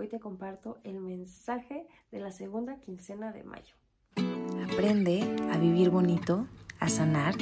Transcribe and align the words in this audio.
hoy 0.00 0.08
te 0.08 0.18
comparto 0.18 0.78
el 0.82 0.98
mensaje 0.98 1.86
de 2.10 2.20
la 2.20 2.30
segunda 2.30 2.80
quincena 2.80 3.32
de 3.32 3.44
mayo. 3.44 3.74
Aprende 4.72 5.20
a 5.52 5.58
vivir 5.58 5.90
bonito, 5.90 6.46
a 6.78 6.88
sanar, 6.88 7.34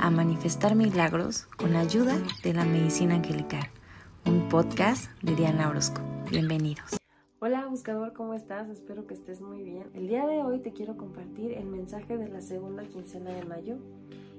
a 0.00 0.08
manifestar 0.08 0.76
milagros 0.76 1.46
con 1.58 1.72
la 1.72 1.80
ayuda 1.80 2.16
de 2.44 2.54
la 2.54 2.64
medicina 2.64 3.16
angelical. 3.16 3.68
Un 4.24 4.48
podcast 4.48 5.10
de 5.22 5.34
Diana 5.34 5.68
Orozco. 5.68 6.00
Bienvenidos. 6.30 6.96
Hola 7.40 7.66
buscador, 7.66 8.12
¿cómo 8.12 8.34
estás? 8.34 8.68
Espero 8.68 9.08
que 9.08 9.14
estés 9.14 9.40
muy 9.40 9.64
bien. 9.64 9.90
El 9.92 10.06
día 10.06 10.26
de 10.26 10.44
hoy 10.44 10.60
te 10.60 10.72
quiero 10.72 10.96
compartir 10.96 11.54
el 11.54 11.66
mensaje 11.66 12.16
de 12.16 12.28
la 12.28 12.40
segunda 12.40 12.84
quincena 12.84 13.32
de 13.32 13.44
mayo. 13.46 13.78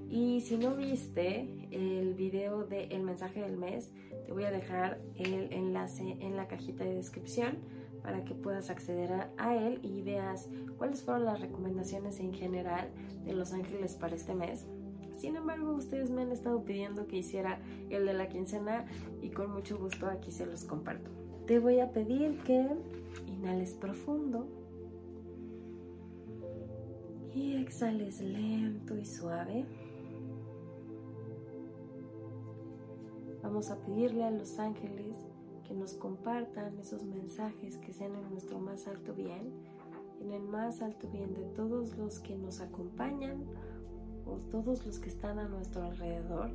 Y 0.10 0.42
si 0.42 0.58
no 0.58 0.76
viste 0.76 1.50
el 1.72 2.14
video 2.14 2.66
del 2.66 3.04
mensaje 3.04 3.42
del 3.42 3.58
mes, 3.58 3.92
te 4.26 4.32
voy 4.32 4.46
a 4.46 4.52
dejar 4.52 5.02
el 5.16 5.52
enlace 5.52 6.18
en 6.22 6.36
la 6.36 6.48
cajita 6.48 6.84
de 6.84 6.96
descripción 6.96 7.58
para 8.02 8.24
que 8.24 8.34
puedas 8.34 8.70
acceder 8.70 9.12
a, 9.38 9.56
él 9.56 9.80
y 9.84 10.02
veas 10.02 10.48
cuáles 10.78 11.04
fueron 11.04 11.26
las 11.26 11.42
recomendaciones 11.42 12.22
en 12.22 12.34
general 12.34 12.90
de 13.26 13.34
Los 13.34 13.52
Ángeles 13.52 13.96
para 13.96 14.16
este 14.16 14.34
mes. 14.34 14.66
Sin 15.18 15.36
embargo, 15.36 15.74
ustedes 15.74 16.10
me 16.10 16.22
han 16.22 16.32
estado 16.32 16.64
pidiendo 16.64 17.08
que 17.08 17.18
hiciera 17.18 17.60
el 17.90 18.06
de 18.06 18.14
la 18.14 18.30
quincena 18.30 18.86
y 19.22 19.30
con 19.32 19.52
mucho 19.52 19.78
gusto 19.78 20.08
aquí 20.08 20.32
se 20.32 20.46
los 20.46 20.64
comparto. 20.64 21.10
Te 21.48 21.60
voy 21.60 21.80
a 21.80 21.92
pedir 21.92 22.38
que 22.44 22.66
inhales 23.28 23.74
profundo 23.74 24.48
y 27.34 27.56
exhales 27.56 28.22
lento 28.22 28.98
y 28.98 29.06
suave. 29.06 29.66
Vamos 33.48 33.72
a 33.72 33.78
pedirle 33.78 34.26
a 34.26 34.30
los 34.30 34.60
ángeles 34.60 35.16
que 35.66 35.74
nos 35.74 35.94
compartan 35.94 36.78
esos 36.80 37.06
mensajes 37.06 37.78
que 37.78 37.94
sean 37.94 38.14
en 38.14 38.30
nuestro 38.30 38.60
más 38.60 38.90
alto 38.90 39.14
bien, 39.14 39.54
en 40.20 40.34
el 40.34 40.42
más 40.42 40.82
alto 40.82 41.08
bien 41.08 41.34
de 41.34 41.46
todos 41.56 41.98
los 41.98 42.20
que 42.20 42.36
nos 42.36 42.60
acompañan 42.60 43.46
o 44.26 44.34
todos 44.52 44.86
los 44.86 45.00
que 45.00 45.08
están 45.08 45.40
a 45.40 45.48
nuestro 45.48 45.84
alrededor. 45.84 46.52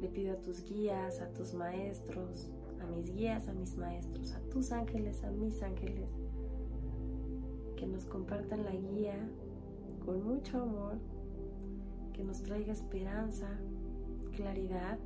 Le 0.00 0.08
pido 0.08 0.32
a 0.32 0.40
tus 0.40 0.64
guías, 0.64 1.20
a 1.20 1.28
tus 1.34 1.52
maestros, 1.52 2.48
a 2.80 2.86
mis 2.86 3.12
guías, 3.12 3.48
a 3.48 3.52
mis 3.52 3.76
maestros, 3.76 4.32
a 4.32 4.40
tus 4.48 4.72
ángeles, 4.72 5.22
a 5.22 5.30
mis 5.32 5.62
ángeles, 5.62 6.08
que 7.76 7.86
nos 7.86 8.06
compartan 8.06 8.64
la 8.64 8.72
guía 8.74 9.18
con 10.02 10.24
mucho 10.26 10.62
amor, 10.62 10.94
que 12.14 12.24
nos 12.24 12.42
traiga 12.42 12.72
esperanza, 12.72 13.50
claridad. 14.36 14.98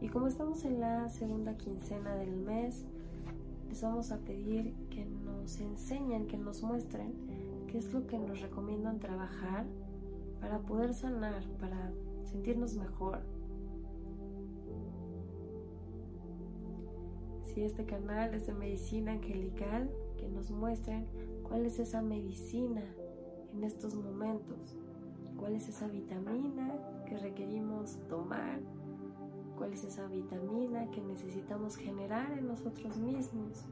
Y 0.00 0.08
como 0.08 0.28
estamos 0.28 0.64
en 0.64 0.80
la 0.80 1.08
segunda 1.08 1.56
quincena 1.56 2.14
del 2.14 2.36
mes, 2.36 2.84
les 3.68 3.82
vamos 3.82 4.12
a 4.12 4.18
pedir 4.18 4.74
que 4.90 5.04
nos 5.04 5.60
enseñen, 5.60 6.26
que 6.26 6.36
nos 6.36 6.62
muestren 6.62 7.12
qué 7.66 7.78
es 7.78 7.92
lo 7.92 8.06
que 8.06 8.18
nos 8.18 8.40
recomiendan 8.40 9.00
trabajar 9.00 9.64
para 10.40 10.58
poder 10.60 10.94
sanar, 10.94 11.44
para 11.58 11.92
sentirnos 12.24 12.76
mejor. 12.76 13.20
Si 17.42 17.62
este 17.62 17.84
canal 17.84 18.34
es 18.34 18.46
de 18.46 18.54
medicina 18.54 19.12
angelical, 19.12 19.90
que 20.16 20.28
nos 20.28 20.50
muestren 20.50 21.06
cuál 21.42 21.66
es 21.66 21.78
esa 21.78 22.00
medicina 22.00 22.84
en 23.52 23.64
estos 23.64 23.94
momentos, 23.94 24.76
cuál 25.40 25.56
es 25.56 25.68
esa 25.70 25.88
vitamina 25.88 26.70
que 27.06 27.16
requerimos 27.16 27.98
tomar, 28.08 28.60
cuál 29.56 29.72
es 29.72 29.84
esa 29.84 30.06
vitamina 30.06 30.90
que 30.90 31.00
necesitamos 31.00 31.76
generar 31.76 32.30
en 32.38 32.46
nosotros 32.46 32.98
mismos 32.98 33.64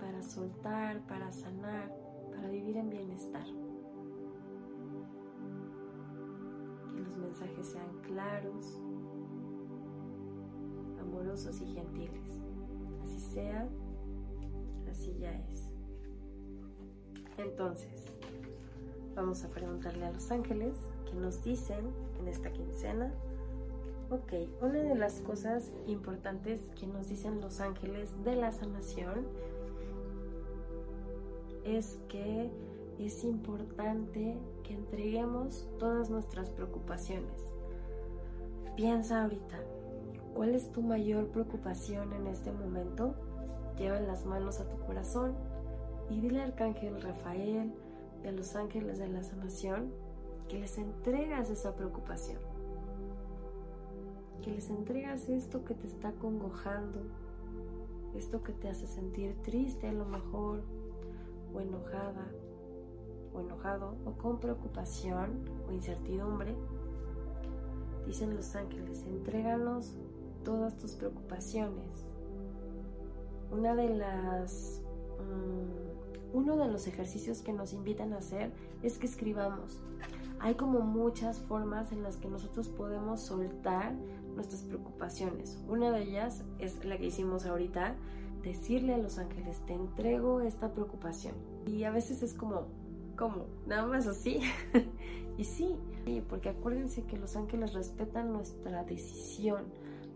para 0.00 0.20
soltar, 0.22 1.06
para 1.06 1.30
sanar, 1.30 1.94
para 2.32 2.48
vivir 2.48 2.78
en 2.78 2.90
bienestar. 2.90 3.46
Que 6.92 7.00
los 7.00 7.16
mensajes 7.16 7.66
sean 7.68 7.96
claros, 8.02 8.82
amorosos 11.00 11.60
y 11.60 11.66
gentiles. 11.66 12.40
Así 13.04 13.20
sea, 13.20 13.68
así 14.90 15.16
ya 15.20 15.32
es. 15.32 15.70
Entonces, 17.36 18.17
vamos 19.18 19.44
a 19.44 19.48
preguntarle 19.48 20.06
a 20.06 20.12
los 20.12 20.30
ángeles 20.30 20.74
que 21.04 21.14
nos 21.14 21.42
dicen 21.42 21.90
en 22.20 22.28
esta 22.28 22.52
quincena. 22.52 23.12
Ok, 24.10 24.32
una 24.62 24.78
de 24.78 24.94
las 24.94 25.20
cosas 25.20 25.72
importantes 25.86 26.60
que 26.78 26.86
nos 26.86 27.08
dicen 27.08 27.40
los 27.40 27.60
ángeles 27.60 28.10
de 28.24 28.36
la 28.36 28.52
sanación 28.52 29.26
es 31.64 31.98
que 32.08 32.50
es 33.00 33.24
importante 33.24 34.38
que 34.62 34.74
entreguemos 34.74 35.68
todas 35.78 36.10
nuestras 36.10 36.50
preocupaciones. 36.50 37.50
Piensa 38.76 39.24
ahorita, 39.24 39.58
¿cuál 40.34 40.54
es 40.54 40.70
tu 40.70 40.80
mayor 40.80 41.26
preocupación 41.28 42.12
en 42.12 42.28
este 42.28 42.52
momento? 42.52 43.14
Lleva 43.76 43.98
las 43.98 44.24
manos 44.24 44.60
a 44.60 44.68
tu 44.68 44.78
corazón 44.86 45.34
y 46.08 46.20
dile 46.20 46.40
al 46.40 46.52
arcángel 46.52 47.02
Rafael 47.02 47.74
a 48.26 48.32
los 48.32 48.56
ángeles 48.56 48.98
de 48.98 49.08
la 49.08 49.22
sanación 49.22 49.92
que 50.48 50.58
les 50.58 50.78
entregas 50.78 51.50
esa 51.50 51.74
preocupación, 51.74 52.38
que 54.42 54.50
les 54.50 54.70
entregas 54.70 55.28
esto 55.28 55.64
que 55.64 55.74
te 55.74 55.86
está 55.86 56.12
congojando, 56.12 57.00
esto 58.14 58.42
que 58.42 58.52
te 58.52 58.68
hace 58.68 58.86
sentir 58.86 59.36
triste 59.42 59.88
a 59.88 59.92
lo 59.92 60.04
mejor, 60.04 60.62
o 61.54 61.60
enojada, 61.60 62.26
o 63.34 63.40
enojado, 63.40 63.94
o 64.04 64.12
con 64.12 64.40
preocupación 64.40 65.44
o 65.68 65.72
incertidumbre. 65.72 66.54
Dicen 68.06 68.34
los 68.34 68.56
ángeles, 68.56 69.02
entréganos 69.02 69.94
todas 70.44 70.76
tus 70.76 70.92
preocupaciones. 70.92 72.06
Una 73.50 73.74
de 73.74 73.90
las... 73.90 74.82
Mm, 75.18 75.87
uno 76.32 76.56
de 76.56 76.68
los 76.68 76.86
ejercicios 76.86 77.42
que 77.42 77.52
nos 77.52 77.72
invitan 77.72 78.12
a 78.12 78.18
hacer 78.18 78.52
es 78.82 78.98
que 78.98 79.06
escribamos 79.06 79.80
hay 80.40 80.54
como 80.54 80.80
muchas 80.80 81.40
formas 81.40 81.90
en 81.92 82.02
las 82.02 82.16
que 82.16 82.28
nosotros 82.28 82.68
podemos 82.68 83.20
soltar 83.20 83.94
nuestras 84.34 84.62
preocupaciones. 84.62 85.58
Una 85.68 85.90
de 85.90 86.02
ellas 86.02 86.44
es 86.58 86.84
la 86.84 86.96
que 86.96 87.06
hicimos 87.06 87.44
ahorita, 87.44 87.96
decirle 88.42 88.94
a 88.94 88.98
los 88.98 89.18
ángeles, 89.18 89.60
te 89.66 89.74
entrego 89.74 90.40
esta 90.40 90.72
preocupación. 90.72 91.34
Y 91.66 91.82
a 91.84 91.90
veces 91.90 92.22
es 92.22 92.34
como, 92.34 92.66
¿cómo? 93.16 93.46
Nada 93.66 93.86
más 93.86 94.06
así. 94.06 94.40
y 95.38 95.44
sí, 95.44 95.76
porque 96.28 96.50
acuérdense 96.50 97.02
que 97.04 97.18
los 97.18 97.34
ángeles 97.34 97.74
respetan 97.74 98.32
nuestra 98.32 98.84
decisión, 98.84 99.64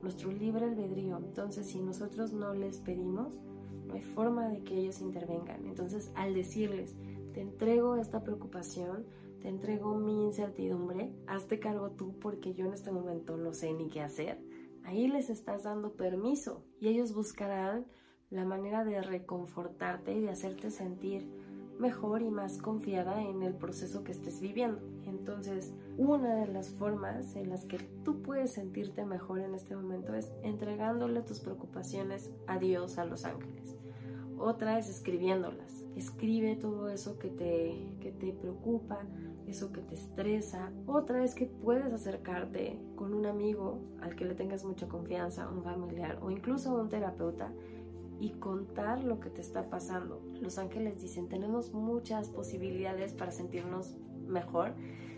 nuestro 0.02 0.30
libre 0.30 0.66
albedrío. 0.66 1.16
Entonces, 1.16 1.66
si 1.66 1.80
nosotros 1.80 2.32
no 2.32 2.54
les 2.54 2.78
pedimos, 2.78 3.32
hay 3.92 4.02
forma 4.02 4.48
de 4.48 4.62
que 4.62 4.76
ellos 4.78 5.00
intervengan. 5.00 5.66
Entonces, 5.66 6.10
al 6.14 6.34
decirles, 6.34 6.96
te 7.32 7.40
entrego 7.40 7.96
esta 7.96 8.22
preocupación, 8.22 9.04
te 9.40 9.48
entrego 9.48 9.96
mi 9.96 10.24
incertidumbre, 10.24 11.12
hazte 11.26 11.58
cargo 11.58 11.90
tú 11.90 12.18
porque 12.20 12.54
yo 12.54 12.66
en 12.66 12.74
este 12.74 12.92
momento 12.92 13.36
no 13.36 13.52
sé 13.52 13.72
ni 13.72 13.88
qué 13.88 14.00
hacer. 14.00 14.38
Ahí 14.84 15.08
les 15.08 15.30
estás 15.30 15.64
dando 15.64 15.92
permiso 15.92 16.64
y 16.80 16.88
ellos 16.88 17.14
buscarán 17.14 17.86
la 18.30 18.44
manera 18.44 18.84
de 18.84 19.02
reconfortarte 19.02 20.14
y 20.14 20.20
de 20.20 20.30
hacerte 20.30 20.70
sentir 20.70 21.28
mejor 21.78 22.22
y 22.22 22.30
más 22.30 22.58
confiada 22.58 23.22
en 23.22 23.42
el 23.42 23.54
proceso 23.54 24.04
que 24.04 24.12
estés 24.12 24.40
viviendo. 24.40 24.80
Entonces, 25.04 25.74
una 25.98 26.36
de 26.36 26.46
las 26.46 26.70
formas 26.70 27.34
en 27.34 27.50
las 27.50 27.64
que 27.64 27.78
tú 28.04 28.22
puedes 28.22 28.52
sentirte 28.52 29.04
mejor 29.04 29.40
en 29.40 29.54
este 29.54 29.74
momento 29.74 30.14
es 30.14 30.30
entregándole 30.42 31.22
tus 31.22 31.40
preocupaciones 31.40 32.30
a 32.46 32.58
Dios, 32.58 32.98
a 32.98 33.04
los 33.04 33.24
ángeles. 33.24 33.71
Otra 34.42 34.76
es 34.76 34.88
escribiéndolas. 34.88 35.84
Escribe 35.94 36.56
todo 36.56 36.88
eso 36.88 37.16
que 37.16 37.28
te, 37.28 37.94
que 38.00 38.10
te 38.10 38.32
preocupa, 38.32 38.98
eso 39.46 39.70
que 39.70 39.82
te 39.82 39.94
estresa. 39.94 40.72
Otra 40.88 41.22
es 41.22 41.36
que 41.36 41.46
puedes 41.46 41.92
acercarte 41.92 42.80
con 42.96 43.14
un 43.14 43.26
amigo 43.26 43.78
al 44.00 44.16
que 44.16 44.24
le 44.24 44.34
tengas 44.34 44.64
mucha 44.64 44.88
confianza, 44.88 45.48
un 45.48 45.62
familiar 45.62 46.18
o 46.22 46.32
incluso 46.32 46.74
un 46.74 46.88
terapeuta 46.88 47.52
y 48.18 48.30
contar 48.30 49.04
lo 49.04 49.20
que 49.20 49.30
te 49.30 49.40
está 49.40 49.70
pasando. 49.70 50.20
Los 50.40 50.58
ángeles 50.58 51.00
dicen, 51.00 51.28
tenemos 51.28 51.72
muchas 51.72 52.28
posibilidades 52.28 53.12
para 53.12 53.30
sentirnos 53.30 53.94
mejor. 54.26 54.74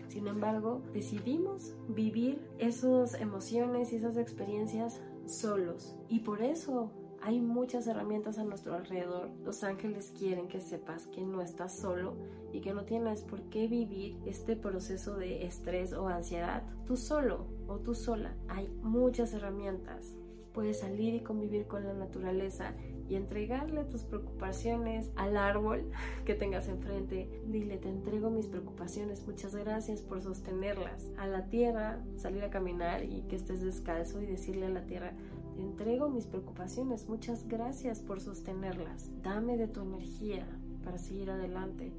Sin 0.07 0.27
embargo, 0.27 0.83
decidimos 0.93 1.75
vivir 1.87 2.47
esas 2.59 3.19
emociones 3.19 3.91
y 3.91 3.95
esas 3.95 4.17
experiencias 4.17 5.01
solos. 5.25 5.97
Y 6.09 6.19
por 6.19 6.43
eso 6.43 6.91
hay 7.25 7.41
muchas 7.41 7.87
herramientas 7.87 8.37
a 8.37 8.43
nuestro 8.43 8.75
alrededor. 8.75 9.31
Los 9.43 9.63
ángeles 9.63 10.13
quieren 10.15 10.47
que 10.47 10.61
sepas 10.61 11.07
que 11.07 11.21
no 11.21 11.41
estás 11.41 11.75
solo 11.75 12.13
y 12.53 12.61
que 12.61 12.71
no 12.71 12.85
tienes 12.85 13.23
por 13.23 13.41
qué 13.49 13.67
vivir 13.67 14.19
este 14.27 14.55
proceso 14.55 15.15
de 15.15 15.43
estrés 15.43 15.91
o 15.93 16.07
ansiedad 16.07 16.61
tú 16.85 16.95
solo 16.95 17.47
o 17.67 17.79
tú 17.79 17.95
sola. 17.95 18.35
Hay 18.47 18.69
muchas 18.83 19.33
herramientas. 19.33 20.13
puedes 20.53 20.79
salir 20.79 21.15
y 21.15 21.19
convivir 21.19 21.65
con 21.65 21.83
la 21.83 21.93
naturaleza 21.93 22.75
y 23.09 23.15
entregarle 23.15 23.83
tus 23.85 24.03
preocupaciones 24.03 25.11
al 25.15 25.35
árbol 25.35 25.91
que 26.25 26.35
tengas 26.35 26.69
enfrente. 26.69 27.27
Dile, 27.47 27.77
te 27.77 27.89
entrego 27.89 28.29
mis 28.29 28.47
preocupaciones, 28.47 29.25
muchas 29.25 29.55
gracias 29.55 30.01
por 30.01 30.21
sostenerlas. 30.21 31.09
A 31.17 31.25
la 31.25 31.47
tierra, 31.49 32.03
salir 32.17 32.43
a 32.43 32.51
caminar 32.51 33.03
y 33.03 33.23
que 33.23 33.35
estés 33.35 33.63
descalzo 33.63 34.21
y 34.21 34.27
decirle 34.27 34.67
a 34.67 34.69
la 34.69 34.85
tierra, 34.85 35.13
entrego 35.57 36.09
mis 36.09 36.25
preocupaciones, 36.25 37.07
muchas 37.07 37.47
gracias 37.47 37.99
por 37.99 38.21
sostenerlas. 38.21 39.09
Dame 39.23 39.57
de 39.57 39.67
tu 39.67 39.81
energía 39.81 40.45
para 40.83 40.97
seguir 40.97 41.31
adelante. 41.31 41.91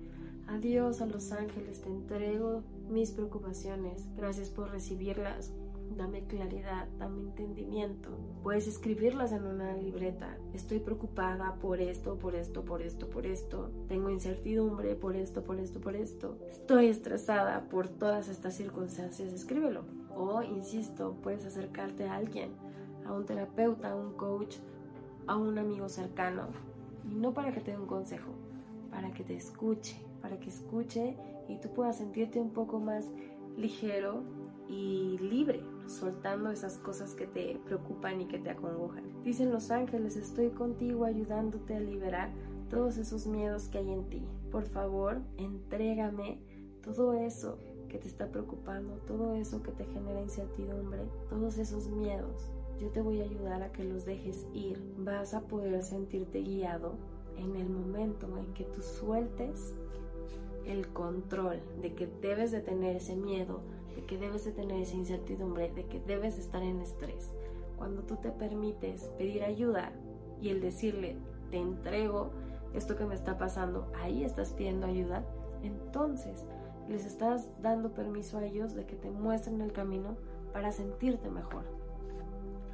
Adiós 0.47 1.01
a 1.01 1.07
los 1.07 1.33
ángeles, 1.33 1.81
te 1.81 1.89
entrego 1.89 2.63
mis 2.89 3.11
preocupaciones. 3.11 4.07
Gracias 4.17 4.51
por 4.51 4.71
recibirlas 4.71 5.53
dame 5.97 6.25
claridad, 6.25 6.89
dame 6.99 7.21
entendimiento. 7.21 8.11
Puedes 8.43 8.67
escribirlas 8.67 9.33
en 9.33 9.47
una 9.47 9.77
libreta. 9.77 10.37
Estoy 10.53 10.81
preocupada 10.81 11.55
por 11.61 11.81
esto, 11.81 12.19
por 12.19 12.35
esto, 12.35 12.65
por 12.65 12.83
esto, 12.83 13.09
por 13.09 13.27
esto. 13.27 13.71
Tengo 13.89 14.11
incertidumbre 14.11 14.95
por 14.95 15.17
esto, 15.17 15.43
por 15.43 15.59
esto, 15.59 15.81
por 15.81 15.97
esto. 15.97 16.39
Estoy 16.49 16.87
estresada 16.87 17.69
por 17.69 17.89
todas 17.89 18.29
estas 18.29 18.55
circunstancias. 18.55 19.33
Escríbelo. 19.33 19.85
O, 20.15 20.43
insisto, 20.43 21.17
puedes 21.23 21.45
acercarte 21.45 22.05
a 22.05 22.17
alguien, 22.17 22.51
a 23.07 23.13
un 23.13 23.25
terapeuta, 23.25 23.93
a 23.93 23.97
un 23.97 24.13
coach, 24.15 24.57
a 25.27 25.37
un 25.37 25.59
amigo 25.59 25.89
cercano. 25.89 26.49
Y 27.11 27.15
no 27.15 27.33
para 27.33 27.53
que 27.53 27.61
te 27.61 27.73
dé 27.73 27.79
un 27.79 27.87
consejo, 27.87 28.33
para 28.91 29.13
que 29.13 29.25
te 29.25 29.37
escuche, 29.37 29.97
para 30.21 30.39
que 30.39 30.49
escuche 30.49 31.17
y 31.49 31.57
tú 31.59 31.69
puedas 31.71 31.99
sentirte 31.99 32.41
un 32.41 32.51
poco 32.51 32.81
más 32.81 33.07
ligero 33.57 34.23
y 34.69 35.19
libre, 35.19 35.63
soltando 35.87 36.51
esas 36.51 36.79
cosas 36.79 37.15
que 37.15 37.27
te 37.27 37.61
preocupan 37.65 38.21
y 38.21 38.27
que 38.27 38.39
te 38.39 38.51
acongojan. 38.51 39.05
Dicen 39.23 39.53
los 39.53 39.71
ángeles, 39.71 40.17
estoy 40.17 40.51
contigo 40.51 41.05
ayudándote 41.05 41.77
a 41.77 41.81
liberar 41.81 42.31
todos 42.69 42.99
esos 42.99 43.27
miedos 43.27 43.69
que 43.69 43.79
hay 43.79 43.91
en 43.91 44.09
ti. 44.09 44.23
Por 44.51 44.65
favor, 44.65 45.21
entrégame 45.37 46.41
todo 46.83 47.13
eso 47.13 47.59
que 47.89 47.99
te 47.99 48.09
está 48.09 48.29
preocupando, 48.29 48.95
todo 49.07 49.35
eso 49.35 49.63
que 49.63 49.73
te 49.73 49.85
genera 49.87 50.21
incertidumbre, 50.21 51.03
todos 51.29 51.59
esos 51.59 51.89
miedos. 51.89 52.51
Yo 52.79 52.89
te 52.91 53.01
voy 53.01 53.21
a 53.21 53.25
ayudar 53.25 53.63
a 53.63 53.73
que 53.73 53.85
los 53.85 54.05
dejes 54.05 54.47
ir. 54.53 54.83
Vas 54.99 55.35
a 55.35 55.41
poder 55.43 55.83
sentirte 55.83 56.43
guiado 56.43 56.95
en 57.39 57.57
el 57.57 57.69
momento 57.69 58.27
en 58.39 58.53
que 58.55 58.65
tú 58.65 58.83
sueltes 58.83 59.75
el 60.67 60.89
control 60.89 61.61
de 61.81 61.95
que 61.95 62.07
debes 62.07 62.51
de 62.51 62.61
tener 62.61 62.97
ese 62.97 63.17
miedo, 63.17 63.61
de 63.95 64.05
que 64.05 64.19
debes 64.19 64.45
de 64.45 64.53
tener 64.53 64.83
esa 64.83 64.97
incertidumbre, 64.97 65.73
de 65.73 65.85
que 65.87 66.01
debes 66.01 66.37
de 66.37 66.43
estar 66.43 66.63
en 66.63 66.81
estrés. 66.81 67.33
Cuando 67.79 68.03
tú 68.03 68.17
te 68.17 68.31
permites 68.31 69.09
pedir 69.19 69.45
ayuda 69.45 69.93
y 70.41 70.51
el 70.51 70.61
decirle, 70.61 71.17
te 71.51 71.59
entrego 71.59 72.31
esto 72.75 72.97
que 72.97 73.07
me 73.07 73.15
está 73.15 73.39
pasando, 73.39 73.91
ahí 73.95 74.25
estás 74.25 74.53
pidiendo 74.53 74.87
ayuda, 74.87 75.25
entonces 75.63 76.45
les 76.89 77.07
estás 77.07 77.49
dando 77.63 77.95
permiso 77.95 78.39
a 78.39 78.45
ellos 78.45 78.75
de 78.75 78.87
que 78.87 78.97
te 78.97 79.11
muestren 79.11 79.61
el 79.61 79.73
camino 79.73 80.17
para 80.53 80.73
sentirte 80.73 81.31
mejor. 81.31 81.76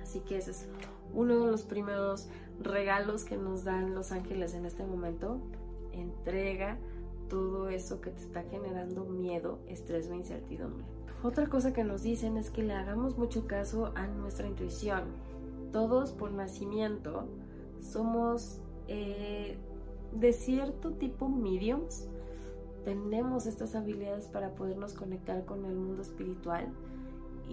Así 0.02 0.20
que 0.20 0.38
ese 0.38 0.50
es 0.50 0.69
uno 1.14 1.44
de 1.44 1.50
los 1.50 1.62
primeros 1.62 2.28
regalos 2.60 3.25
que 3.25 3.37
nos 3.37 3.64
dan 3.64 3.94
los 3.94 4.12
ángeles 4.12 4.54
en 4.54 4.66
este 4.66 4.84
momento. 4.84 5.40
Entrega 5.93 6.78
todo 7.28 7.69
eso 7.69 8.00
que 8.00 8.10
te 8.10 8.20
está 8.20 8.43
generando 8.44 9.04
miedo, 9.04 9.58
estrés 9.66 10.08
o 10.08 10.14
incertidumbre. 10.14 10.84
Otra 11.22 11.46
cosa 11.46 11.72
que 11.72 11.84
nos 11.84 12.02
dicen 12.02 12.37
es 12.37 12.50
que 12.50 12.62
le 12.62 12.75
hagamos 12.75 13.16
mucho 13.16 13.46
caso 13.46 13.93
a 13.94 14.06
nuestra 14.06 14.49
intuición. 14.49 15.04
Todos 15.72 16.12
por 16.12 16.32
nacimiento 16.32 17.28
somos 17.81 18.60
eh, 18.88 19.56
de 20.12 20.32
cierto 20.32 20.93
tipo 20.93 21.28
mediums. 21.28 22.08
Tenemos 22.84 23.46
estas 23.46 23.75
habilidades 23.76 24.26
para 24.26 24.55
podernos 24.55 24.94
conectar 24.94 25.44
con 25.44 25.64
el 25.64 25.75
mundo 25.75 26.02
espiritual. 26.02 26.66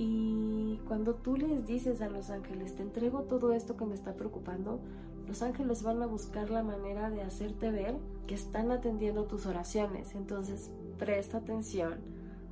Y 0.01 0.79
cuando 0.87 1.13
tú 1.13 1.35
les 1.35 1.67
dices 1.67 2.01
a 2.01 2.07
los 2.07 2.29
ángeles, 2.29 2.73
te 2.73 2.83
entrego 2.83 3.23
todo 3.23 3.51
esto 3.51 3.75
que 3.75 3.83
me 3.83 3.95
está 3.95 4.13
preocupando, 4.13 4.79
los 5.27 5.41
ángeles 5.41 5.83
van 5.83 6.01
a 6.01 6.05
buscar 6.05 6.49
la 6.49 6.63
manera 6.63 7.09
de 7.09 7.21
hacerte 7.21 7.69
ver 7.69 7.97
que 8.25 8.33
están 8.33 8.71
atendiendo 8.71 9.25
tus 9.25 9.45
oraciones. 9.45 10.15
Entonces, 10.15 10.71
presta 10.97 11.39
atención 11.39 11.95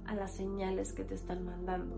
a 0.07 0.13
las 0.13 0.31
señales 0.31 0.91
que 0.91 1.05
te 1.05 1.15
están 1.15 1.45
mandando. 1.45 1.95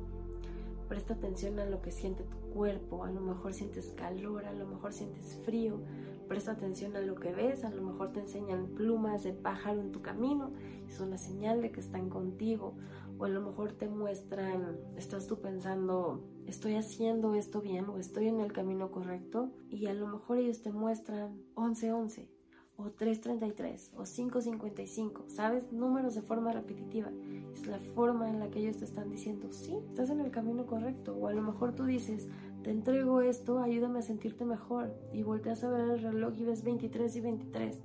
Presta 0.87 1.15
atención 1.15 1.57
a 1.57 1.65
lo 1.65 1.81
que 1.81 1.91
siente 1.91 2.23
tu 2.25 2.37
cuerpo, 2.53 3.03
a 3.03 3.09
lo 3.09 3.19
mejor 3.19 3.55
sientes 3.55 3.91
calor, 3.97 4.45
a 4.45 4.53
lo 4.53 4.67
mejor 4.67 4.93
sientes 4.93 5.39
frío. 5.45 5.79
Presta 6.27 6.51
atención 6.51 6.95
a 6.95 7.01
lo 7.01 7.15
que 7.15 7.31
ves, 7.31 7.63
a 7.63 7.71
lo 7.71 7.81
mejor 7.81 8.13
te 8.13 8.19
enseñan 8.19 8.67
plumas 8.75 9.23
de 9.23 9.33
pájaro 9.33 9.81
en 9.81 9.91
tu 9.91 10.03
camino, 10.03 10.51
es 10.87 10.99
una 10.99 11.17
señal 11.17 11.63
de 11.63 11.71
que 11.71 11.79
están 11.79 12.07
contigo. 12.07 12.75
O 13.19 13.25
a 13.25 13.29
lo 13.29 13.41
mejor 13.41 13.73
te 13.73 13.89
muestran, 13.89 14.77
estás 14.95 15.27
tú 15.27 15.41
pensando, 15.41 16.23
estoy 16.47 16.75
haciendo 16.75 17.35
esto 17.35 17.59
bien 17.59 17.89
o 17.89 17.97
estoy 17.97 18.29
en 18.29 18.39
el 18.39 18.53
camino 18.53 18.91
correcto. 18.91 19.51
Y 19.69 19.87
a 19.87 19.93
lo 19.93 20.07
mejor 20.07 20.37
ellos 20.37 20.61
te 20.61 20.71
muestran 20.71 21.33
1111 21.57 22.29
o 22.77 22.91
333 22.91 23.91
o 23.97 24.03
555, 24.03 25.25
¿sabes? 25.27 25.69
Números 25.73 26.15
de 26.15 26.21
forma 26.21 26.53
repetitiva. 26.53 27.11
Es 27.53 27.67
la 27.67 27.79
forma 27.79 28.29
en 28.29 28.39
la 28.39 28.49
que 28.49 28.59
ellos 28.59 28.77
te 28.77 28.85
están 28.85 29.09
diciendo, 29.09 29.51
sí, 29.51 29.75
estás 29.89 30.09
en 30.09 30.21
el 30.21 30.31
camino 30.31 30.65
correcto. 30.65 31.13
O 31.17 31.27
a 31.27 31.33
lo 31.33 31.41
mejor 31.41 31.75
tú 31.75 31.83
dices, 31.83 32.29
te 32.63 32.71
entrego 32.71 33.19
esto, 33.19 33.59
ayúdame 33.59 33.99
a 33.99 34.03
sentirte 34.03 34.45
mejor. 34.45 34.95
Y 35.11 35.23
volteas 35.23 35.61
a 35.65 35.69
ver 35.69 35.89
el 35.89 36.01
reloj 36.01 36.35
y 36.37 36.45
ves 36.45 36.63
23 36.63 37.13
y 37.17 37.19
23. 37.19 37.81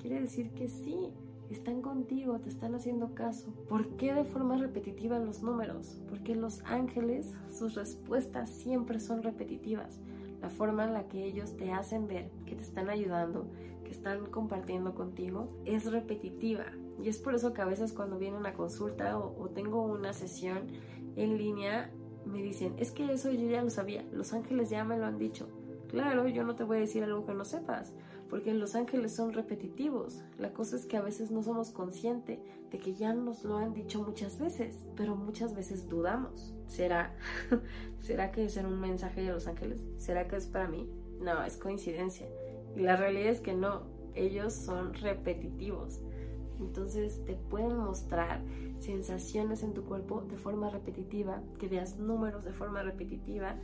Quiere 0.00 0.20
decir 0.22 0.54
que 0.54 0.68
sí, 0.68 1.12
están 1.54 1.82
contigo, 1.82 2.38
te 2.40 2.48
están 2.48 2.74
haciendo 2.74 3.14
caso. 3.14 3.52
¿Por 3.68 3.96
qué 3.96 4.12
de 4.12 4.24
forma 4.24 4.56
repetitiva 4.56 5.18
los 5.18 5.42
números? 5.42 6.00
Porque 6.08 6.34
los 6.34 6.62
ángeles, 6.64 7.32
sus 7.50 7.74
respuestas 7.74 8.50
siempre 8.50 9.00
son 9.00 9.22
repetitivas. 9.22 10.00
La 10.40 10.50
forma 10.50 10.84
en 10.84 10.92
la 10.92 11.08
que 11.08 11.24
ellos 11.24 11.56
te 11.56 11.72
hacen 11.72 12.06
ver 12.06 12.30
que 12.46 12.54
te 12.54 12.62
están 12.62 12.90
ayudando, 12.90 13.50
que 13.84 13.90
están 13.90 14.26
compartiendo 14.26 14.94
contigo, 14.94 15.48
es 15.64 15.90
repetitiva. 15.90 16.66
Y 17.02 17.08
es 17.08 17.18
por 17.18 17.34
eso 17.34 17.52
que 17.52 17.62
a 17.62 17.66
veces 17.66 17.92
cuando 17.92 18.18
viene 18.18 18.36
una 18.36 18.54
consulta 18.54 19.18
o, 19.18 19.48
tengo 19.50 19.82
una 19.82 20.12
sesión 20.12 20.66
en 21.16 21.38
línea, 21.38 21.90
me 22.24 22.42
dicen, 22.42 22.74
es 22.78 22.90
que 22.92 23.10
eso 23.12 23.30
yo 23.30 23.48
ya 23.48 23.62
lo 23.62 23.70
sabía, 23.70 24.04
los 24.12 24.32
ángeles 24.32 24.70
ya 24.70 24.84
me 24.84 24.98
lo 24.98 25.06
han 25.06 25.18
dicho. 25.18 25.48
Claro, 25.88 26.28
yo 26.28 26.44
no 26.44 26.54
te 26.54 26.64
voy 26.64 26.76
a 26.76 26.80
decir 26.80 27.02
algo 27.02 27.24
que 27.24 27.34
no 27.34 27.44
sepas, 27.44 27.94
porque 28.28 28.52
los 28.52 28.74
ángeles 28.74 29.14
son 29.14 29.32
repetitivos. 29.32 30.22
La 30.38 30.52
cosa 30.52 30.76
es 30.76 30.86
que 30.86 30.96
a 30.96 31.02
veces 31.02 31.30
no 31.30 31.42
somos 31.42 31.70
conscientes 31.70 32.38
de 32.70 32.78
que 32.78 32.94
ya 32.94 33.14
nos 33.14 33.44
lo 33.44 33.56
han 33.56 33.72
dicho 33.72 34.02
muchas 34.02 34.38
veces, 34.38 34.84
pero 34.96 35.16
muchas 35.16 35.54
veces 35.54 35.88
dudamos. 35.88 36.54
¿Será? 36.66 37.14
¿Será 38.00 38.30
que 38.30 38.44
es 38.44 38.56
un 38.56 38.80
mensaje 38.80 39.22
de 39.22 39.32
los 39.32 39.46
ángeles? 39.46 39.82
¿Será 39.96 40.28
que 40.28 40.36
es 40.36 40.46
para 40.46 40.68
mí? 40.68 40.88
No, 41.20 41.42
es 41.42 41.56
coincidencia. 41.56 42.28
Y 42.76 42.80
la 42.80 42.96
realidad 42.96 43.30
es 43.30 43.40
que 43.40 43.54
no, 43.54 43.82
ellos 44.14 44.52
son 44.52 44.94
repetitivos. 44.94 46.00
Entonces 46.60 47.24
te 47.24 47.34
pueden 47.34 47.76
mostrar 47.76 48.42
sensaciones 48.78 49.62
en 49.62 49.74
tu 49.74 49.84
cuerpo 49.84 50.22
de 50.22 50.36
forma 50.36 50.70
repetitiva, 50.70 51.40
que 51.58 51.68
veas 51.68 51.98
números 51.98 52.44
de 52.44 52.52
forma 52.52 52.82
repetitiva 52.82 53.56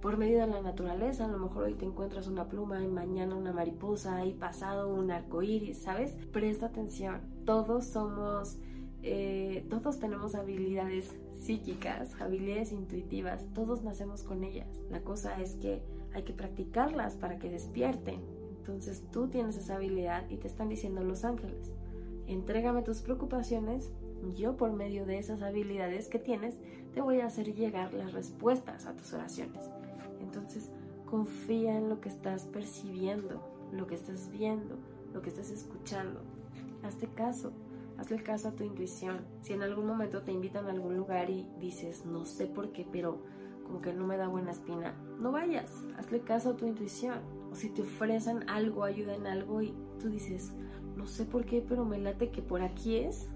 por 0.00 0.16
medio 0.16 0.40
de 0.40 0.46
la 0.46 0.60
naturaleza. 0.60 1.24
A 1.24 1.28
lo 1.28 1.38
mejor 1.38 1.64
hoy 1.64 1.74
te 1.74 1.84
encuentras 1.84 2.26
una 2.26 2.48
pluma 2.48 2.82
y 2.82 2.88
mañana 2.88 3.34
una 3.34 3.52
mariposa 3.52 4.24
y 4.24 4.32
pasado 4.34 4.92
un 4.92 5.10
arco 5.10 5.42
iris, 5.42 5.78
¿sabes? 5.78 6.12
Presta 6.32 6.66
atención. 6.66 7.20
Todos 7.44 7.86
somos, 7.86 8.58
eh, 9.02 9.66
todos 9.68 9.98
tenemos 9.98 10.34
habilidades 10.34 11.14
psíquicas, 11.38 12.20
habilidades 12.20 12.72
intuitivas, 12.72 13.46
todos 13.54 13.82
nacemos 13.82 14.22
con 14.22 14.44
ellas. 14.44 14.68
La 14.90 15.02
cosa 15.02 15.40
es 15.40 15.54
que 15.56 15.82
hay 16.12 16.22
que 16.22 16.32
practicarlas 16.32 17.16
para 17.16 17.38
que 17.38 17.50
despierten. 17.50 18.20
Entonces 18.58 19.04
tú 19.10 19.28
tienes 19.28 19.56
esa 19.56 19.76
habilidad 19.76 20.28
y 20.28 20.36
te 20.36 20.46
están 20.46 20.68
diciendo 20.68 21.02
los 21.02 21.24
ángeles, 21.24 21.72
entrégame 22.26 22.82
tus 22.82 23.00
preocupaciones, 23.00 23.90
yo 24.36 24.56
por 24.56 24.72
medio 24.72 25.06
de 25.06 25.18
esas 25.18 25.42
habilidades 25.42 26.08
que 26.08 26.18
tienes 26.18 26.58
te 26.92 27.00
voy 27.00 27.20
a 27.20 27.26
hacer 27.26 27.54
llegar 27.54 27.94
las 27.94 28.12
respuestas 28.12 28.86
a 28.86 28.94
tus 28.94 29.12
oraciones. 29.14 29.70
Entonces 30.20 30.70
confía 31.06 31.76
en 31.76 31.88
lo 31.88 32.00
que 32.00 32.08
estás 32.08 32.44
percibiendo, 32.46 33.42
lo 33.72 33.86
que 33.86 33.94
estás 33.94 34.30
viendo, 34.30 34.76
lo 35.12 35.22
que 35.22 35.30
estás 35.30 35.50
escuchando. 35.50 36.20
Hazte 36.82 37.08
caso, 37.08 37.52
hazle 37.98 38.22
caso 38.22 38.48
a 38.48 38.52
tu 38.52 38.64
intuición. 38.64 39.20
Si 39.42 39.52
en 39.52 39.62
algún 39.62 39.86
momento 39.86 40.22
te 40.22 40.32
invitan 40.32 40.66
a 40.66 40.70
algún 40.70 40.96
lugar 40.96 41.30
y 41.30 41.46
dices, 41.60 42.04
no 42.04 42.24
sé 42.24 42.46
por 42.46 42.72
qué, 42.72 42.86
pero 42.90 43.18
como 43.64 43.80
que 43.82 43.92
no 43.92 44.06
me 44.06 44.16
da 44.16 44.28
buena 44.28 44.52
espina, 44.52 44.94
no 45.20 45.30
vayas, 45.30 45.84
hazle 45.98 46.20
caso 46.20 46.50
a 46.50 46.56
tu 46.56 46.66
intuición. 46.66 47.18
O 47.50 47.54
si 47.54 47.70
te 47.70 47.82
ofrecen 47.82 48.48
algo, 48.48 48.84
ayuda 48.84 49.14
en 49.14 49.26
algo 49.26 49.62
y 49.62 49.74
tú 50.00 50.08
dices, 50.08 50.52
no 50.96 51.06
sé 51.06 51.24
por 51.24 51.44
qué, 51.44 51.64
pero 51.66 51.84
me 51.84 51.98
late 51.98 52.30
que 52.30 52.42
por 52.42 52.62
aquí 52.62 52.96
es, 52.96 53.28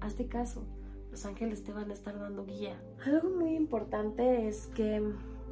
hazte 0.00 0.26
caso. 0.26 0.64
Los 1.10 1.26
ángeles 1.26 1.62
te 1.62 1.72
van 1.72 1.90
a 1.90 1.94
estar 1.94 2.18
dando 2.18 2.44
guía. 2.44 2.76
Algo 3.06 3.30
muy 3.30 3.54
importante 3.54 4.48
es 4.48 4.66
que 4.68 5.00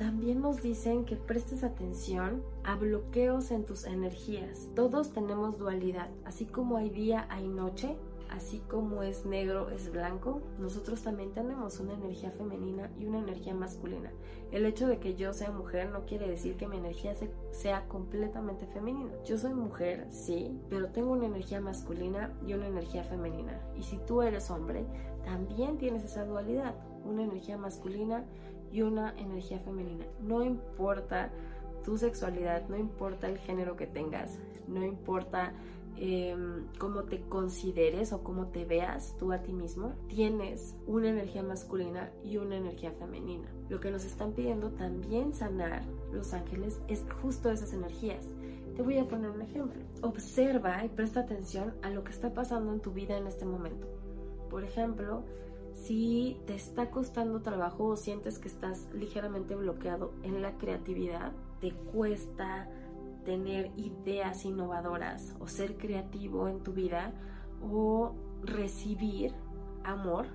también 0.03 0.41
nos 0.41 0.61
dicen 0.61 1.05
que 1.05 1.15
prestes 1.15 1.63
atención 1.63 2.43
a 2.65 2.75
bloqueos 2.75 3.53
en 3.53 3.65
tus 3.65 3.85
energías. 3.85 4.69
Todos 4.75 5.13
tenemos 5.13 5.59
dualidad, 5.59 6.09
así 6.25 6.45
como 6.45 6.77
hay 6.77 6.91
día, 6.91 7.29
hay 7.31 7.47
noche, 7.47 7.97
así 8.29 8.59
como 8.69 9.05
es 9.05 9.25
negro, 9.27 9.71
es 9.71 9.93
blanco, 9.93 10.43
nosotros 10.59 11.03
también 11.03 11.31
tenemos 11.31 11.79
una 11.79 11.95
energía 11.95 12.33
femenina 12.33 12.91
y 12.99 13.07
una 13.07 13.21
energía 13.21 13.55
masculina. 13.55 14.11
El 14.51 14.67
hecho 14.67 14.89
de 14.89 14.99
que 14.99 15.15
yo 15.15 15.33
sea 15.33 15.53
mujer 15.53 15.91
no 15.91 16.05
quiere 16.05 16.29
decir 16.29 16.57
que 16.57 16.67
mi 16.67 16.79
energía 16.79 17.15
sea 17.53 17.87
completamente 17.87 18.67
femenina. 18.67 19.13
Yo 19.25 19.39
soy 19.39 19.55
mujer, 19.55 20.09
sí, 20.11 20.59
pero 20.69 20.89
tengo 20.89 21.13
una 21.13 21.27
energía 21.27 21.61
masculina 21.61 22.37
y 22.45 22.55
una 22.55 22.67
energía 22.67 23.05
femenina. 23.05 23.61
Y 23.79 23.85
si 23.85 23.99
tú 23.99 24.23
eres 24.23 24.51
hombre, 24.51 24.85
también 25.25 25.79
tienes 25.79 26.03
esa 26.03 26.25
dualidad, 26.25 26.75
una 27.05 27.23
energía 27.23 27.57
masculina 27.57 28.25
y 28.73 28.83
una 28.83 29.15
energía 29.19 29.59
femenina. 29.61 30.07
No 30.21 30.43
importa 30.43 31.31
tu 31.85 31.99
sexualidad, 31.99 32.69
no 32.69 32.77
importa 32.77 33.29
el 33.29 33.39
género 33.39 33.77
que 33.77 33.87
tengas, 33.87 34.39
no 34.67 34.85
importa 34.85 35.53
Em, 35.97 36.67
cómo 36.79 37.05
te 37.05 37.21
consideres 37.21 38.13
o 38.13 38.25
cómo 38.25 38.47
te 38.47 38.65
veas 38.65 39.15
tú 39.19 39.31
a 39.31 39.43
ti 39.43 39.53
mismo, 39.53 39.93
tienes 40.09 40.75
una 40.87 41.11
energía 41.11 41.43
masculina 41.43 42.11
y 42.25 42.39
una 42.39 42.57
energía 42.57 42.93
femenina. 42.93 43.47
Lo 43.69 43.79
que 43.79 43.91
nos 43.91 44.05
están 44.05 44.33
pidiendo 44.33 44.71
también 44.71 45.35
sanar 45.35 45.85
los 46.11 46.33
ángeles 46.33 46.81
es 46.89 47.05
justo 47.21 47.51
esas 47.51 47.73
energías. 47.73 48.27
Te 48.75 48.83
voy 48.83 48.99
a 48.99 49.07
poner 49.07 49.31
un 49.31 49.43
ejemplo. 49.43 49.83
Observa 50.01 50.85
y 50.85 50.89
presta 50.89 51.21
atención 51.21 51.75
a 51.83 51.91
lo 51.91 52.03
que 52.05 52.13
está 52.13 52.33
pasando 52.33 52.73
en 52.73 52.81
tu 52.81 52.93
vida 52.93 53.17
en 53.19 53.27
este 53.27 53.45
momento. 53.45 53.87
Por 54.49 54.65
ejemplo, 54.65 55.23
si 55.75 56.39
te 56.47 56.55
está 56.55 56.91
costando 56.91 57.43
trabajo 57.43 57.85
o 57.85 57.97
sientes 57.97 58.39
que 58.39 58.49
estás 58.49 58.89
ligeramente 58.93 59.55
bloqueado 59.55 60.13
en 60.23 60.43
la 60.43 60.57
creatividad, 60.59 61.33
te 61.61 61.73
cuesta 61.73 62.69
tener 63.25 63.71
ideas 63.77 64.45
innovadoras 64.45 65.35
o 65.41 65.49
ser 65.49 65.77
creativo 65.77 66.49
en 66.49 66.61
tu 66.63 66.73
vida 66.73 67.13
o 67.63 68.15
recibir 68.43 69.33
amor, 69.85 70.27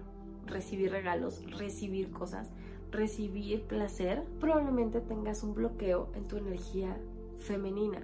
recibir 0.45 0.91
regalos, 0.91 1.43
recibir 1.57 2.11
cosas, 2.11 2.51
recibir 2.91 3.63
placer, 3.63 4.23
probablemente 4.39 5.01
tengas 5.01 5.43
un 5.43 5.53
bloqueo 5.53 6.09
en 6.15 6.27
tu 6.27 6.37
energía 6.37 6.97
femenina 7.39 8.01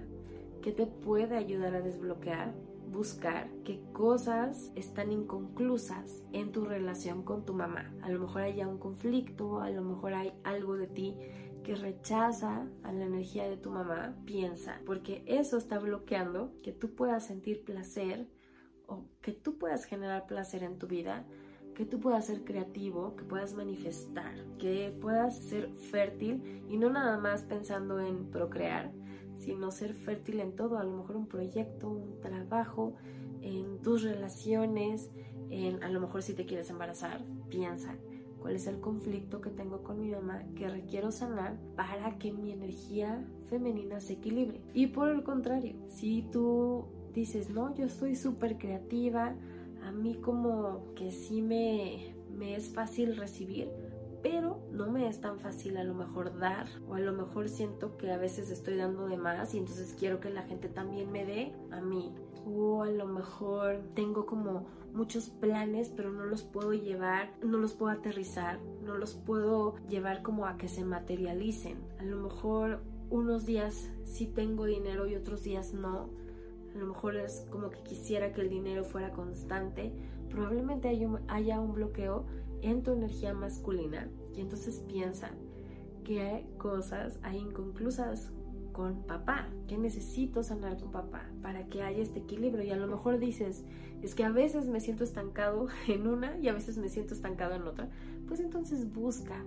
que 0.62 0.72
te 0.72 0.86
puede 0.86 1.38
ayudar 1.38 1.76
a 1.76 1.82
desbloquear, 1.82 2.54
buscar 2.94 3.50
qué 3.66 3.82
cosas 3.92 4.72
están 4.76 5.12
inconclusas 5.12 6.24
en 6.32 6.52
tu 6.52 6.64
relación 6.64 7.24
con 7.24 7.44
tu 7.44 7.54
mamá. 7.54 7.94
A 8.02 8.10
lo 8.10 8.20
mejor 8.20 8.44
haya 8.44 8.68
un 8.68 8.78
conflicto, 8.78 9.60
a 9.60 9.70
lo 9.70 9.82
mejor 9.82 10.14
hay 10.14 10.34
algo 10.44 10.78
de 10.78 10.88
ti 10.88 11.18
que 11.64 11.76
rechaza 11.76 12.68
a 12.84 12.92
la 12.92 13.06
energía 13.06 13.50
de 13.50 13.58
tu 13.58 13.72
mamá, 13.72 14.16
piensa, 14.26 14.80
porque 14.86 15.24
eso 15.26 15.58
está 15.58 15.80
bloqueando 15.80 16.54
que 16.62 16.72
tú 16.74 16.94
puedas 16.94 17.26
sentir 17.26 17.64
placer 17.64 18.28
o 18.86 19.06
que 19.22 19.32
tú 19.32 19.58
puedas 19.58 19.86
generar 19.86 20.28
placer 20.28 20.64
en 20.64 20.78
tu 20.78 20.88
vida, 20.88 21.26
que 21.74 21.86
tú 21.86 22.00
puedas 22.00 22.28
ser 22.28 22.44
creativo, 22.44 23.16
que 23.16 23.24
puedas 23.24 23.54
manifestar, 23.54 24.36
que 24.60 24.96
puedas 25.02 25.38
ser 25.38 25.74
fértil 25.74 26.64
y 26.70 26.78
no 26.78 26.90
nada 26.90 27.18
más 27.18 27.44
pensando 27.44 28.00
en 28.00 28.30
procrear, 28.30 28.92
sino 29.44 29.72
ser 29.72 29.94
fértil 29.94 30.40
en 30.40 30.56
todo, 30.56 30.78
a 30.78 30.84
lo 30.84 30.92
mejor 30.98 31.18
un 31.18 31.28
proyecto, 31.28 31.90
un 31.90 32.20
trabajo, 32.22 32.94
en 33.42 33.82
tus 33.82 34.04
relaciones, 34.04 35.12
en 35.50 35.84
a 35.84 35.90
lo 35.90 36.00
mejor 36.00 36.24
si 36.24 36.34
te 36.34 36.46
quieres 36.46 36.70
embarazar, 36.70 37.24
piensa 37.50 37.98
cuál 38.40 38.56
es 38.56 38.68
el 38.68 38.80
conflicto 38.80 39.42
que 39.42 39.50
tengo 39.50 39.84
con 39.84 40.00
mi 40.00 40.12
mamá 40.12 40.44
que 40.56 40.68
requiero 40.68 41.12
sanar 41.12 41.58
para 41.76 42.18
que 42.18 42.32
mi 42.32 42.52
energía 42.52 43.26
femenina 43.50 44.00
se 44.00 44.14
equilibre. 44.14 44.62
Y 44.74 44.88
por 44.88 45.10
el 45.10 45.24
contrario, 45.24 45.76
si 45.90 46.24
tú 46.32 46.86
dices, 47.14 47.50
no, 47.50 47.74
yo 47.76 47.90
soy 47.90 48.16
súper 48.16 48.58
creativa, 48.58 49.36
a 49.84 49.92
mí 49.92 50.16
como 50.16 50.94
que 50.96 51.12
sí 51.12 51.42
me, 51.42 52.16
me 52.36 52.56
es 52.56 52.70
fácil 52.70 53.16
recibir, 53.18 53.70
pero 54.24 54.60
no 54.72 54.90
me 54.90 55.08
es 55.08 55.22
tan 55.22 55.38
fácil 55.38 55.78
a 55.78 55.84
lo 55.84 55.94
mejor 55.94 56.40
dar 56.40 56.68
o 56.88 56.96
a 56.96 57.00
lo 57.00 57.12
mejor 57.12 57.50
siento 57.50 57.98
que 57.98 58.10
a 58.12 58.18
veces 58.18 58.50
estoy 58.50 58.78
dando 58.78 59.08
de 59.08 59.18
más 59.18 59.54
y 59.54 59.60
entonces 59.60 59.96
quiero 60.00 60.20
que 60.20 60.30
la 60.30 60.44
gente 60.44 60.70
también 60.70 61.12
me 61.12 61.26
dé 61.26 61.54
a 61.72 61.82
mí 61.82 62.16
o 62.46 62.84
a 62.84 62.90
lo 62.90 63.06
mejor 63.06 63.82
tengo 63.94 64.26
como 64.26 64.66
muchos 64.94 65.30
planes, 65.30 65.90
pero 65.90 66.12
no 66.12 66.26
los 66.26 66.44
puedo 66.44 66.74
llevar, 66.74 67.32
no 67.44 67.58
los 67.58 67.74
puedo 67.74 67.92
aterrizar, 67.92 68.60
no 68.84 68.96
los 68.96 69.14
puedo 69.14 69.76
llevar 69.88 70.22
como 70.22 70.46
a 70.46 70.58
que 70.58 70.68
se 70.68 70.86
materialicen. 70.86 71.78
A 72.00 72.04
lo 72.04 72.18
mejor 72.18 72.82
unos 73.10 73.46
días 73.46 73.90
sí 74.06 74.28
tengo 74.28 74.66
dinero 74.66 75.08
y 75.08 75.16
otros 75.16 75.44
días 75.44 75.74
no. 75.74 76.10
A 76.76 76.78
lo 76.78 76.88
mejor 76.88 77.16
es 77.16 77.46
como 77.52 77.70
que 77.70 77.82
quisiera 77.84 78.34
que 78.34 78.42
el 78.42 78.50
dinero 78.50 78.84
fuera 78.84 79.12
constante. 79.12 79.94
Probablemente 80.30 80.90
haya 81.28 81.60
un 81.60 81.74
bloqueo 81.74 82.26
en 82.64 82.84
tu 82.84 82.92
energía 82.92 83.34
masculina 83.34 84.10
y 84.36 84.42
entonces 84.42 84.80
piensa 84.88 85.32
que 86.04 86.46
cosas 86.58 87.20
hay 87.24 87.38
inconclusas 87.38 88.32
con 88.74 89.04
papá, 89.04 89.48
que 89.68 89.78
necesito 89.78 90.44
sanar 90.44 90.78
con 90.78 90.92
papá 90.92 91.30
para 91.42 91.68
que 91.68 91.84
haya 91.84 92.02
este 92.02 92.20
equilibrio. 92.20 92.64
Y 92.64 92.72
a 92.72 92.76
lo 92.76 92.88
mejor 92.88 93.20
dices, 93.20 93.64
es 94.02 94.16
que 94.16 94.26
a 94.26 94.32
veces 94.32 94.68
me 94.68 94.82
siento 94.82 95.06
estancado 95.06 95.68
en 95.88 96.08
una 96.08 96.38
y 96.40 96.50
a 96.50 96.54
veces 96.54 96.78
me 96.78 96.90
siento 96.90 97.14
estancado 97.14 97.56
en 97.56 97.64
otra. 97.64 97.90
Pues 98.28 98.40
entonces 98.42 98.92
busca, 98.92 99.46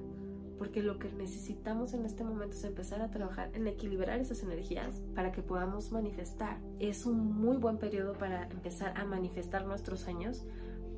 porque 0.58 0.82
lo 0.82 0.98
que 0.98 1.12
necesitamos 1.12 1.92
en 1.92 2.06
este 2.06 2.24
momento 2.24 2.56
es 2.56 2.64
empezar 2.64 3.02
a 3.02 3.10
trabajar 3.10 3.50
en 3.52 3.66
equilibrar 3.66 4.20
esas 4.20 4.42
energías 4.42 5.02
para 5.14 5.32
que 5.32 5.42
podamos 5.42 5.92
manifestar. 5.92 6.58
Es 6.78 7.04
un 7.04 7.34
muy 7.34 7.58
buen 7.58 7.78
periodo 7.78 8.14
para 8.14 8.48
empezar 8.48 8.96
a 8.96 9.04
manifestar 9.04 9.66
nuestros 9.66 10.00
sueños, 10.00 10.46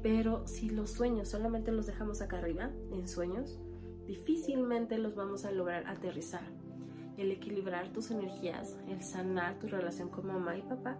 pero 0.02 0.46
si 0.46 0.70
los 0.70 0.90
sueños 0.90 1.28
solamente 1.28 1.72
los 1.72 1.86
dejamos 1.86 2.20
acá 2.20 2.38
arriba, 2.38 2.70
en 2.92 3.08
sueños, 3.08 3.58
difícilmente 4.06 4.98
los 4.98 5.14
vamos 5.14 5.44
a 5.44 5.50
lograr 5.50 5.86
aterrizar 5.86 6.42
el 7.18 7.32
equilibrar 7.32 7.88
tus 7.92 8.10
energías, 8.10 8.76
el 8.88 9.02
sanar 9.02 9.58
tu 9.58 9.66
relación 9.66 10.08
con 10.08 10.26
mamá 10.26 10.56
y 10.56 10.62
papá, 10.62 10.96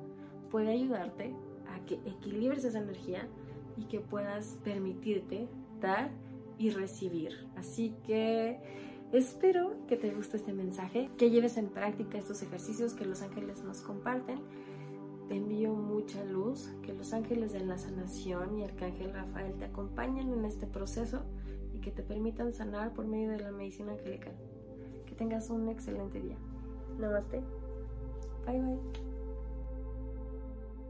puede 0.51 0.73
ayudarte 0.73 1.35
a 1.73 1.85
que 1.87 1.95
equilibres 2.05 2.65
esa 2.65 2.81
energía 2.81 3.29
y 3.77 3.85
que 3.85 4.01
puedas 4.01 4.59
permitirte 4.65 5.49
dar 5.81 6.11
y 6.59 6.71
recibir. 6.71 7.47
Así 7.57 7.95
que 8.05 8.59
espero 9.13 9.77
que 9.87 9.97
te 9.97 10.11
guste 10.11 10.39
este 10.39 10.53
mensaje, 10.53 11.09
que 11.17 11.31
lleves 11.31 11.57
en 11.57 11.69
práctica 11.69 12.19
estos 12.19 12.43
ejercicios 12.43 12.95
que 12.95 13.05
los 13.05 13.23
ángeles 13.23 13.63
nos 13.63 13.81
comparten. 13.81 14.41
Te 15.29 15.37
envío 15.37 15.75
mucha 15.75 16.25
luz, 16.25 16.71
que 16.83 16.95
los 16.95 17.13
ángeles 17.13 17.53
de 17.53 17.61
la 17.61 17.79
sanación 17.79 18.59
y 18.59 18.65
Arcángel 18.65 19.13
Rafael 19.13 19.55
te 19.55 19.67
acompañen 19.67 20.33
en 20.33 20.45
este 20.45 20.67
proceso 20.67 21.23
y 21.75 21.81
que 21.81 21.91
te 21.91 22.03
permitan 22.03 22.53
sanar 22.53 22.95
por 22.95 23.07
medio 23.07 23.31
de 23.31 23.41
la 23.41 23.53
medicina 23.53 23.93
angelical 23.93 24.35
tengas 25.19 25.51
un 25.51 25.69
excelente 25.69 26.21
día. 26.21 26.37
Namaste. 26.99 27.43
Bye 28.47 28.61
bye. 28.61 29.08